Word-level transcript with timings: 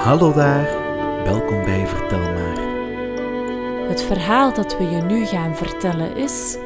Hallo 0.00 0.32
daar, 0.32 0.64
welkom 1.24 1.64
bij 1.64 1.86
Vertel 1.86 2.18
maar. 2.18 2.58
Het 3.88 4.02
verhaal 4.02 4.54
dat 4.54 4.78
we 4.78 4.84
je 4.84 5.02
nu 5.02 5.26
gaan 5.26 5.56
vertellen 5.56 6.16
is. 6.16 6.56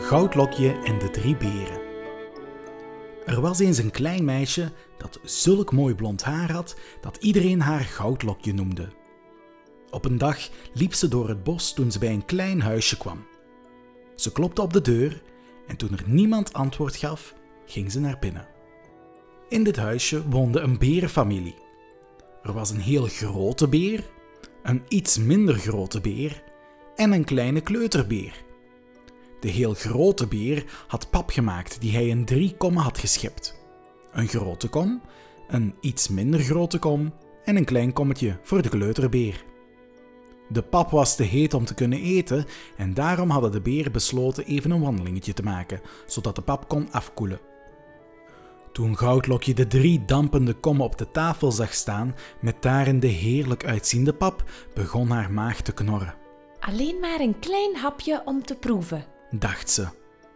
Goudlokje 0.00 0.80
en 0.84 0.98
de 0.98 1.10
drie 1.10 1.36
beren. 1.36 1.80
Er 3.24 3.40
was 3.40 3.58
eens 3.58 3.78
een 3.78 3.90
klein 3.90 4.24
meisje 4.24 4.72
dat 4.98 5.20
zulk 5.22 5.72
mooi 5.72 5.94
blond 5.94 6.22
haar 6.22 6.52
had 6.52 6.76
dat 7.00 7.16
iedereen 7.16 7.60
haar 7.60 7.80
Goudlokje 7.80 8.54
noemde. 8.54 8.88
Op 9.90 10.04
een 10.04 10.18
dag 10.18 10.38
liep 10.72 10.94
ze 10.94 11.08
door 11.08 11.28
het 11.28 11.42
bos 11.42 11.72
toen 11.72 11.90
ze 11.90 11.98
bij 11.98 12.12
een 12.12 12.24
klein 12.24 12.60
huisje 12.60 12.96
kwam. 12.96 13.26
Ze 14.14 14.32
klopte 14.32 14.62
op 14.62 14.72
de 14.72 14.80
deur 14.80 15.22
en 15.66 15.76
toen 15.76 15.92
er 15.92 16.04
niemand 16.06 16.52
antwoord 16.52 16.96
gaf, 16.96 17.34
ging 17.66 17.92
ze 17.92 18.00
naar 18.00 18.18
binnen. 18.18 18.48
In 19.48 19.64
dit 19.64 19.76
huisje 19.76 20.28
woonde 20.28 20.60
een 20.60 20.78
berenfamilie. 20.78 21.64
Er 22.46 22.52
was 22.52 22.70
een 22.70 22.80
heel 22.80 23.06
grote 23.06 23.68
beer, 23.68 24.10
een 24.62 24.82
iets 24.88 25.18
minder 25.18 25.54
grote 25.54 26.00
beer 26.00 26.42
en 26.94 27.12
een 27.12 27.24
kleine 27.24 27.60
kleuterbeer. 27.60 28.44
De 29.40 29.48
heel 29.48 29.74
grote 29.74 30.26
beer 30.26 30.64
had 30.86 31.10
pap 31.10 31.30
gemaakt 31.30 31.80
die 31.80 31.92
hij 31.92 32.06
in 32.06 32.24
drie 32.24 32.54
kommen 32.56 32.82
had 32.82 32.98
geschept. 32.98 33.58
Een 34.12 34.28
grote 34.28 34.68
kom, 34.68 35.02
een 35.48 35.74
iets 35.80 36.08
minder 36.08 36.40
grote 36.40 36.78
kom 36.78 37.14
en 37.44 37.56
een 37.56 37.64
klein 37.64 37.92
kommetje 37.92 38.38
voor 38.42 38.62
de 38.62 38.68
kleuterbeer. 38.68 39.44
De 40.48 40.62
pap 40.62 40.90
was 40.90 41.16
te 41.16 41.22
heet 41.22 41.54
om 41.54 41.64
te 41.64 41.74
kunnen 41.74 42.00
eten 42.00 42.44
en 42.76 42.94
daarom 42.94 43.30
hadden 43.30 43.52
de 43.52 43.60
beren 43.60 43.92
besloten 43.92 44.44
even 44.44 44.70
een 44.70 44.82
wandelingetje 44.82 45.32
te 45.32 45.42
maken, 45.42 45.80
zodat 46.06 46.34
de 46.34 46.42
pap 46.42 46.68
kon 46.68 46.92
afkoelen. 46.92 47.40
Toen 48.76 48.98
Goudlokje 48.98 49.54
de 49.54 49.66
drie 49.66 50.04
dampende 50.04 50.54
kommen 50.54 50.84
op 50.84 50.98
de 50.98 51.10
tafel 51.10 51.52
zag 51.52 51.74
staan, 51.74 52.14
met 52.40 52.62
daarin 52.62 53.00
de 53.00 53.06
heerlijk 53.06 53.64
uitziende 53.64 54.12
pap, 54.12 54.44
begon 54.74 55.10
haar 55.10 55.32
maag 55.32 55.60
te 55.60 55.72
knorren. 55.72 56.14
Alleen 56.60 57.00
maar 57.00 57.20
een 57.20 57.38
klein 57.38 57.76
hapje 57.76 58.22
om 58.24 58.44
te 58.44 58.54
proeven. 58.54 59.04
Dacht 59.30 59.70
ze. 59.70 59.86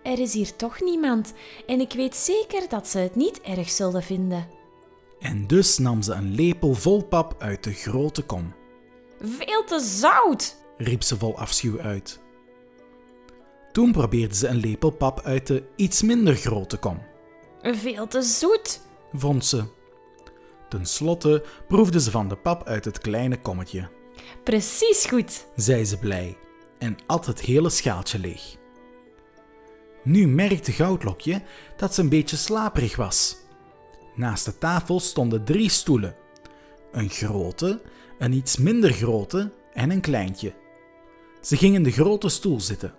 Er 0.03 0.19
is 0.19 0.35
hier 0.35 0.57
toch 0.57 0.81
niemand 0.81 1.33
en 1.67 1.81
ik 1.81 1.93
weet 1.93 2.17
zeker 2.17 2.69
dat 2.69 2.89
ze 2.89 2.99
het 2.99 3.15
niet 3.15 3.41
erg 3.41 3.71
zullen 3.71 4.03
vinden. 4.03 4.49
En 5.19 5.47
dus 5.47 5.79
nam 5.79 6.03
ze 6.03 6.13
een 6.13 6.35
lepel 6.35 6.75
vol 6.75 7.05
pap 7.05 7.35
uit 7.39 7.65
de 7.65 7.73
grote 7.73 8.23
kom, 8.23 8.55
Veel 9.21 9.65
te 9.65 9.81
zout! 9.81 10.57
riep 10.77 11.03
ze 11.03 11.17
vol 11.17 11.39
afschuw 11.39 11.81
uit. 11.81 12.21
Toen 13.73 13.93
probeerde 13.93 14.35
ze 14.35 14.49
een 14.49 14.61
lepel 14.61 14.91
pap 14.91 15.21
uit 15.21 15.47
de 15.47 15.63
iets 15.77 16.03
minder 16.03 16.35
grote 16.35 16.77
kom, 16.77 17.09
Veel 17.63 18.07
te 18.07 18.23
zoet! 18.23 18.81
vond 19.13 19.45
ze. 19.45 19.65
Ten 20.69 20.87
slotte 20.87 21.45
proefde 21.69 22.01
ze 22.01 22.11
van 22.11 22.29
de 22.29 22.37
pap 22.37 22.67
uit 22.67 22.85
het 22.85 22.99
kleine 22.99 23.41
kommetje. 23.41 23.89
Precies 24.45 25.07
goed! 25.07 25.47
zei 25.57 25.85
ze 25.85 25.99
blij 25.99 26.37
en 26.79 26.97
at 27.07 27.27
het 27.27 27.41
hele 27.41 27.71
schaaltje 27.71 28.19
leeg. 28.19 28.57
Nu 30.03 30.27
merkte 30.27 30.73
Goudlokje 30.73 31.43
dat 31.77 31.95
ze 31.95 32.01
een 32.01 32.09
beetje 32.09 32.37
slaperig 32.37 32.97
was. 32.97 33.37
Naast 34.15 34.45
de 34.45 34.59
tafel 34.59 35.01
stonden 35.01 35.45
drie 35.45 35.71
stoelen: 35.71 36.17
een 36.93 37.09
grote, 37.09 37.81
een 38.19 38.33
iets 38.33 38.57
minder 38.57 38.93
grote 38.93 39.53
en 39.73 39.91
een 39.91 40.01
kleintje. 40.01 40.55
Ze 41.41 41.57
ging 41.57 41.75
in 41.75 41.83
de 41.83 41.93
grote 41.93 42.29
stoel 42.29 42.61
zitten, 42.61 42.95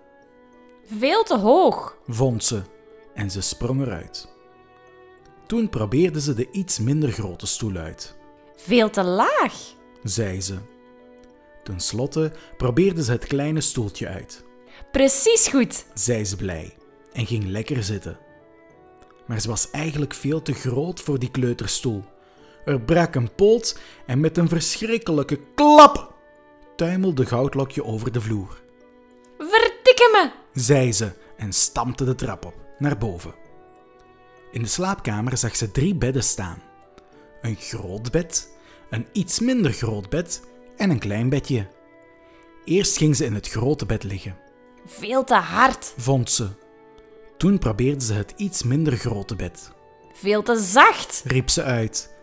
Veel 0.84 1.22
te 1.22 1.38
hoog! 1.38 1.96
vond 2.06 2.44
ze, 2.44 2.62
en 3.14 3.30
ze 3.30 3.40
sprong 3.40 3.80
eruit. 3.80 4.31
Toen 5.52 5.68
probeerde 5.68 6.20
ze 6.20 6.34
de 6.34 6.48
iets 6.50 6.78
minder 6.78 7.10
grote 7.10 7.46
stoel 7.46 7.76
uit, 7.76 8.14
Veel 8.56 8.90
te 8.90 9.02
laag! 9.02 9.74
zei 10.02 10.40
ze. 10.40 10.56
Ten 11.62 11.80
slotte 11.80 12.32
probeerde 12.56 13.04
ze 13.04 13.12
het 13.12 13.26
kleine 13.26 13.60
stoeltje 13.60 14.08
uit. 14.08 14.44
Precies 14.92 15.48
goed! 15.48 15.84
zei 15.94 16.24
ze 16.24 16.36
blij 16.36 16.76
en 17.12 17.26
ging 17.26 17.46
lekker 17.46 17.82
zitten. 17.82 18.18
Maar 19.26 19.40
ze 19.40 19.48
was 19.48 19.70
eigenlijk 19.70 20.14
veel 20.14 20.42
te 20.42 20.52
groot 20.52 21.00
voor 21.00 21.18
die 21.18 21.30
kleuterstoel. 21.30 22.04
Er 22.64 22.80
brak 22.80 23.14
een 23.14 23.34
poot 23.34 23.78
en 24.06 24.20
met 24.20 24.38
een 24.38 24.48
verschrikkelijke 24.48 25.40
klap 25.54 26.14
tuimelde 26.76 27.26
Goudlokje 27.26 27.84
over 27.84 28.12
de 28.12 28.20
vloer, 28.20 28.62
Verdikke 29.38 30.08
me! 30.12 30.60
zei 30.60 30.92
ze 30.92 31.12
en 31.36 31.52
stampte 31.52 32.04
de 32.04 32.14
trap 32.14 32.44
op, 32.44 32.54
naar 32.78 32.98
boven. 32.98 33.34
In 34.52 34.62
de 34.62 34.68
slaapkamer 34.68 35.36
zag 35.36 35.56
ze 35.56 35.70
drie 35.70 35.94
bedden 35.94 36.22
staan. 36.22 36.62
Een 37.40 37.56
groot 37.56 38.10
bed, 38.10 38.52
een 38.90 39.06
iets 39.12 39.40
minder 39.40 39.72
groot 39.72 40.08
bed 40.08 40.42
en 40.76 40.90
een 40.90 40.98
klein 40.98 41.28
bedje. 41.28 41.68
Eerst 42.64 42.96
ging 42.96 43.16
ze 43.16 43.24
in 43.24 43.34
het 43.34 43.48
grote 43.48 43.86
bed 43.86 44.04
liggen. 44.04 44.36
Veel 44.86 45.24
te 45.24 45.34
hard! 45.34 45.94
vond 45.96 46.30
ze. 46.30 46.48
Toen 47.36 47.58
probeerde 47.58 48.04
ze 48.04 48.12
het 48.12 48.32
iets 48.36 48.62
minder 48.62 48.96
grote 48.96 49.36
bed, 49.36 49.70
Veel 50.12 50.42
te 50.42 50.60
zacht! 50.60 51.22
riep 51.26 51.50
ze 51.50 51.62
uit. 51.62 52.14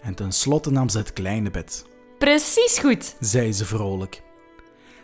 En 0.00 0.14
tenslotte 0.14 0.70
nam 0.70 0.88
ze 0.88 0.98
het 0.98 1.12
kleine 1.12 1.50
bed, 1.50 1.84
Precies 2.18 2.78
goed! 2.78 3.16
zei 3.20 3.52
ze 3.52 3.64
vrolijk. 3.64 4.22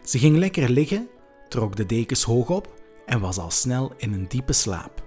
Ze 0.03 0.19
ging 0.19 0.37
lekker 0.37 0.69
liggen, 0.69 1.09
trok 1.49 1.77
de 1.77 1.87
dekens 1.87 2.23
hoog 2.23 2.51
op 2.51 2.75
en 3.07 3.21
was 3.21 3.39
al 3.39 3.51
snel 3.51 3.93
in 3.97 4.13
een 4.13 4.29
diepe 4.29 4.53
slaap. 4.53 5.06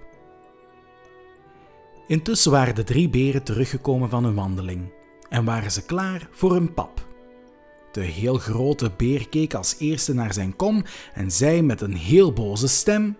Intussen 2.10 2.50
waren 2.50 2.74
de 2.74 2.84
drie 2.84 3.08
beren 3.08 3.42
teruggekomen 3.42 4.08
van 4.08 4.24
hun 4.24 4.34
wandeling 4.34 4.92
en 5.28 5.44
waren 5.44 5.70
ze 5.70 5.84
klaar 5.84 6.28
voor 6.30 6.52
hun 6.52 6.74
pap. 6.74 7.06
De 7.92 8.00
heel 8.00 8.34
grote 8.34 8.90
beer 8.96 9.28
keek 9.28 9.54
als 9.54 9.76
eerste 9.78 10.14
naar 10.14 10.32
zijn 10.32 10.56
kom 10.56 10.84
en 11.14 11.30
zei 11.30 11.62
met 11.62 11.80
een 11.80 11.94
heel 11.94 12.32
boze 12.32 12.68
stem: 12.68 13.16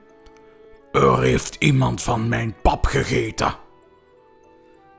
Er 0.92 1.20
heeft 1.20 1.56
iemand 1.58 2.02
van 2.02 2.28
mijn 2.28 2.54
pap 2.62 2.84
gegeten. 2.84 3.54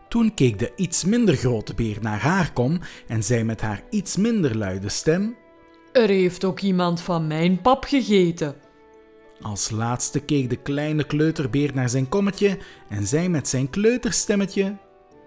Toen 0.09 0.33
keek 0.33 0.59
de 0.59 0.71
iets 0.75 1.05
minder 1.05 1.35
grote 1.35 1.73
beer 1.73 1.97
naar 2.01 2.19
haar 2.19 2.53
kom 2.53 2.79
en 3.07 3.23
zei 3.23 3.43
met 3.43 3.61
haar 3.61 3.83
iets 3.89 4.17
minder 4.17 4.57
luide 4.57 4.89
stem: 4.89 5.37
Er 5.91 6.07
heeft 6.07 6.43
ook 6.43 6.59
iemand 6.59 7.01
van 7.01 7.27
mijn 7.27 7.61
pap 7.61 7.83
gegeten. 7.83 8.55
Als 9.41 9.69
laatste 9.69 10.19
keek 10.19 10.49
de 10.49 10.55
kleine 10.55 11.03
kleuterbeer 11.03 11.71
naar 11.73 11.89
zijn 11.89 12.09
kommetje 12.09 12.57
en 12.89 13.07
zei 13.07 13.29
met 13.29 13.47
zijn 13.47 13.69
kleuterstemmetje: 13.69 14.77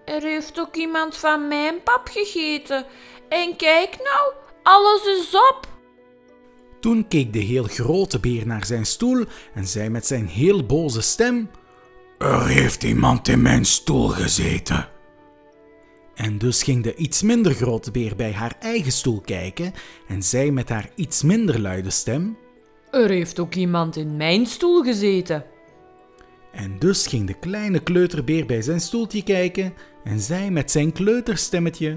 Er 0.05 0.21
heeft 0.21 0.59
ook 0.59 0.75
iemand 0.75 1.17
van 1.17 1.47
mijn 1.47 1.83
pap 1.83 2.07
gegeten. 2.11 2.85
En 3.29 3.55
kijk 3.55 3.97
nou, 3.97 4.33
alles 4.63 5.05
is 5.05 5.35
op. 5.35 5.67
Toen 6.79 7.07
keek 7.07 7.33
de 7.33 7.39
heel 7.39 7.63
grote 7.63 8.19
beer 8.19 8.47
naar 8.47 8.65
zijn 8.65 8.85
stoel 8.85 9.25
en 9.53 9.67
zei 9.67 9.89
met 9.89 10.05
zijn 10.05 10.27
heel 10.27 10.65
boze 10.65 11.01
stem: 11.01 11.49
Er 12.17 12.47
heeft 12.47 12.83
iemand 12.83 13.27
in 13.27 13.41
mijn 13.41 13.65
stoel 13.65 14.07
gezeten. 14.07 14.89
En 16.15 16.37
dus 16.37 16.63
ging 16.63 16.83
de 16.83 16.95
iets 16.95 17.21
minder 17.21 17.53
grote 17.53 17.91
beer 17.91 18.15
bij 18.15 18.33
haar 18.33 18.55
eigen 18.59 18.91
stoel 18.91 19.21
kijken 19.21 19.73
en 20.07 20.23
zei 20.23 20.51
met 20.51 20.69
haar 20.69 20.89
iets 20.95 21.23
minder 21.23 21.59
luide 21.59 21.89
stem: 21.89 22.37
Er 22.95 23.09
heeft 23.09 23.39
ook 23.39 23.55
iemand 23.55 23.95
in 23.95 24.17
mijn 24.17 24.45
stoel 24.45 24.83
gezeten. 24.83 25.45
En 26.51 26.79
dus 26.79 27.07
ging 27.07 27.27
de 27.27 27.33
kleine 27.33 27.79
kleuterbeer 27.79 28.45
bij 28.45 28.61
zijn 28.61 28.79
stoeltje 28.79 29.23
kijken 29.23 29.73
en 30.03 30.19
zei 30.19 30.49
met 30.49 30.71
zijn 30.71 30.91
kleuterstemmetje: 30.91 31.89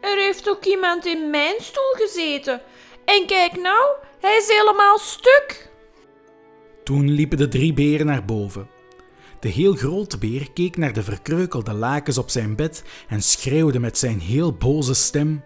Er 0.00 0.16
heeft 0.16 0.48
ook 0.48 0.64
iemand 0.64 1.06
in 1.06 1.30
mijn 1.30 1.54
stoel 1.58 1.92
gezeten. 1.96 2.60
En 3.04 3.26
kijk 3.26 3.52
nou, 3.52 3.86
hij 4.20 4.36
is 4.36 4.48
helemaal 4.48 4.98
stuk. 4.98 5.70
Toen 6.84 7.10
liepen 7.10 7.38
de 7.38 7.48
drie 7.48 7.72
beren 7.72 8.06
naar 8.06 8.24
boven. 8.24 8.68
De 9.40 9.48
heel 9.48 9.74
grote 9.74 10.18
beer 10.18 10.52
keek 10.52 10.76
naar 10.76 10.92
de 10.92 11.02
verkreukelde 11.02 11.72
lakens 11.72 12.18
op 12.18 12.30
zijn 12.30 12.56
bed 12.56 12.84
en 13.08 13.22
schreeuwde 13.22 13.78
met 13.80 13.98
zijn 13.98 14.20
heel 14.20 14.52
boze 14.52 14.94
stem: 14.94 15.44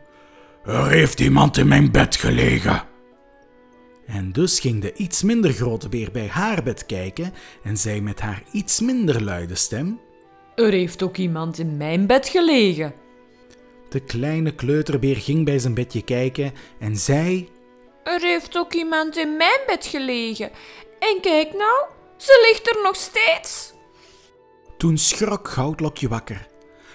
Er 0.65 0.89
heeft 0.89 1.21
iemand 1.21 1.57
in 1.57 1.69
mijn 1.69 1.91
bed 1.91 2.17
gelegen. 2.17 2.91
En 4.07 4.33
dus 4.33 4.61
ging 4.61 4.83
de 4.83 4.93
iets 4.93 5.23
minder 5.23 5.53
grote 5.53 5.89
beer 5.89 6.11
bij 6.11 6.29
haar 6.29 6.63
bed 6.63 6.87
kijken 6.87 7.33
en 7.63 7.77
zei 7.77 8.01
met 8.01 8.21
haar 8.21 8.43
iets 8.53 8.81
minder 8.81 9.23
luide 9.23 9.55
stem: 9.55 10.01
Er 10.55 10.73
heeft 10.73 11.03
ook 11.03 11.17
iemand 11.17 11.59
in 11.59 11.77
mijn 11.77 12.07
bed 12.07 12.29
gelegen. 12.29 12.95
De 13.89 14.01
kleine 14.01 14.55
kleuterbeer 14.55 15.17
ging 15.17 15.45
bij 15.45 15.59
zijn 15.59 15.75
bedje 15.75 16.03
kijken 16.03 16.53
en 16.79 16.97
zei: 16.97 17.49
Er 18.05 18.21
heeft 18.21 18.57
ook 18.57 18.73
iemand 18.73 19.17
in 19.17 19.37
mijn 19.37 19.61
bed 19.67 19.87
gelegen. 19.87 20.51
En 20.99 21.21
kijk 21.21 21.53
nou, 21.53 21.87
ze 22.17 22.49
ligt 22.51 22.77
er 22.77 22.83
nog 22.83 22.97
steeds. 22.97 23.73
Toen 24.77 24.99
schrok 24.99 25.49
Goudlokje 25.49 26.09
wakker. 26.09 26.49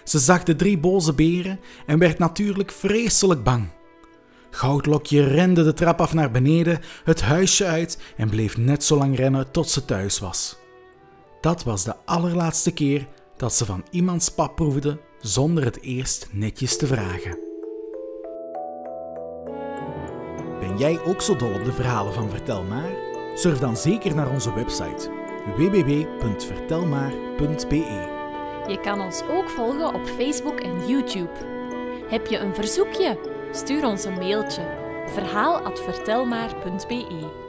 Ze 0.03 0.19
zag 0.19 0.44
de 0.44 0.56
drie 0.56 0.77
boze 0.77 1.13
beren 1.13 1.60
en 1.86 2.00
werd 2.00 2.19
natuurlijk 2.19 2.71
vreselijk 2.71 3.44
bang. 3.44 3.69
Goudlokje 4.50 5.24
rende 5.24 5.64
de 5.64 5.74
trap 5.74 6.02
af 6.02 6.14
naar 6.14 6.32
beneden, 6.32 6.80
het 7.04 7.22
huisje 7.22 7.66
uit 7.66 7.98
en 8.18 8.30
bleef 8.30 8.58
net 8.58 8.84
zo 8.84 8.98
lang 8.98 9.16
rennen 9.16 9.52
tot 9.52 9.70
ze 9.70 9.86
thuis 9.86 10.20
was. 10.20 10.58
Dat 11.42 11.64
was 11.64 11.84
de 11.84 11.96
allerlaatste 12.06 12.72
keer 12.72 13.08
dat 13.38 13.54
ze 13.54 13.66
van 13.66 13.86
iemands 13.92 14.30
pap 14.30 14.56
proefde 14.56 15.00
zonder 15.20 15.64
het 15.64 15.82
eerst 15.82 16.28
netjes 16.32 16.78
te 16.78 16.88
vragen. 16.88 17.40
Ben 20.60 20.78
jij 20.78 21.00
ook 21.06 21.22
zo 21.22 21.36
dol 21.36 21.54
op 21.54 21.66
de 21.66 21.72
verhalen 21.72 22.14
van 22.14 22.30
Vertel 22.30 22.64
Maar? 22.64 22.90
Surf 23.36 23.60
dan 23.60 23.78
zeker 23.78 24.16
naar 24.16 24.30
onze 24.30 24.54
website 24.54 25.10
www.vertelmaar.be. 25.56 28.16
Je 28.68 28.80
kan 28.82 29.02
ons 29.02 29.22
ook 29.30 29.50
volgen 29.50 29.94
op 29.94 30.06
Facebook 30.06 30.60
en 30.60 30.88
YouTube. 30.88 31.32
Heb 32.08 32.28
je 32.28 32.38
een 32.38 32.56
verzoekje? 32.56 33.37
Stuur 33.52 33.86
ons 33.86 34.06
een 34.06 34.14
mailtje 34.14 34.62
verhaal@vertelmaar.be. 35.06 37.47